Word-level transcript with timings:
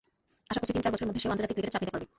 আশা 0.49 0.59
করছি 0.61 0.73
তিন-চার 0.75 0.91
বছরের 0.93 1.09
মধ্যে 1.09 1.21
সে-ও 1.23 1.31
আন্তর্জাতিক 1.33 1.55
ক্রিকেটের 1.55 1.73
চাপ 1.73 1.81
নিতে 1.83 1.93
পারবে। 1.93 2.05